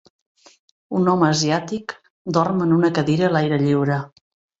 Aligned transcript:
Un 0.99 1.09
home 1.11 1.27
asiàtic 1.27 1.93
dorm 2.37 2.63
en 2.67 2.73
una 2.79 2.91
cadira 2.97 3.29
a 3.29 3.31
l'aire 3.37 3.61
lliure. 3.65 3.99